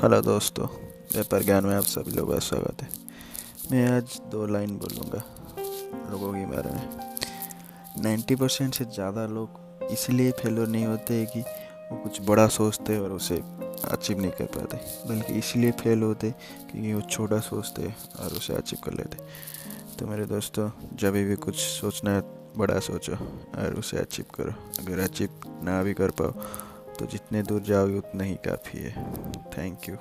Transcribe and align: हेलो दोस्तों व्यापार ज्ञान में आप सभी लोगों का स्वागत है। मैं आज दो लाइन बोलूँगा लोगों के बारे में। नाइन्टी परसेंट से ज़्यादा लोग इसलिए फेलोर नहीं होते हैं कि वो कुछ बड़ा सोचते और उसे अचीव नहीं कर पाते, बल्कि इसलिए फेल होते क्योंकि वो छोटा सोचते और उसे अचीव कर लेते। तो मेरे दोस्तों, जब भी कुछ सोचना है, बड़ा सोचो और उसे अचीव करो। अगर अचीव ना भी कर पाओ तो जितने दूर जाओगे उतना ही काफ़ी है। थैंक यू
हेलो 0.00 0.20
दोस्तों 0.22 0.66
व्यापार 1.12 1.42
ज्ञान 1.42 1.64
में 1.66 1.74
आप 1.76 1.84
सभी 1.84 2.10
लोगों 2.10 2.32
का 2.32 2.38
स्वागत 2.40 2.82
है। 2.82 2.88
मैं 3.70 3.84
आज 3.88 4.20
दो 4.32 4.46
लाइन 4.46 4.76
बोलूँगा 4.78 5.22
लोगों 6.10 6.32
के 6.32 6.44
बारे 6.46 6.70
में। 6.70 8.02
नाइन्टी 8.02 8.34
परसेंट 8.34 8.74
से 8.74 8.84
ज़्यादा 8.84 9.26
लोग 9.26 9.88
इसलिए 9.92 10.30
फेलोर 10.38 10.68
नहीं 10.68 10.86
होते 10.86 11.14
हैं 11.14 11.26
कि 11.26 11.40
वो 11.90 11.96
कुछ 12.02 12.20
बड़ा 12.28 12.46
सोचते 12.48 12.98
और 12.98 13.12
उसे 13.12 13.36
अचीव 13.90 14.20
नहीं 14.20 14.30
कर 14.30 14.46
पाते, 14.46 14.76
बल्कि 15.08 15.34
इसलिए 15.38 15.70
फेल 15.82 16.02
होते 16.02 16.30
क्योंकि 16.30 16.94
वो 16.94 17.00
छोटा 17.00 17.40
सोचते 17.50 17.92
और 18.20 18.36
उसे 18.36 18.54
अचीव 18.54 18.78
कर 18.84 18.94
लेते। 18.94 19.18
तो 19.98 20.06
मेरे 20.06 20.26
दोस्तों, 20.26 20.70
जब 20.94 21.12
भी 21.12 21.36
कुछ 21.36 21.56
सोचना 21.58 22.14
है, 22.14 22.22
बड़ा 22.56 22.78
सोचो 22.80 23.14
और 23.58 23.78
उसे 23.78 23.98
अचीव 23.98 24.24
करो। 24.34 24.52
अगर 24.78 25.04
अचीव 25.04 25.40
ना 25.64 25.82
भी 25.82 25.94
कर 25.94 26.10
पाओ 26.10 26.32
तो 27.00 27.06
जितने 27.06 27.42
दूर 27.42 27.62
जाओगे 27.62 27.98
उतना 27.98 28.24
ही 28.24 28.34
काफ़ी 28.46 28.78
है। 28.78 28.90
थैंक 29.58 29.88
यू 29.88 29.96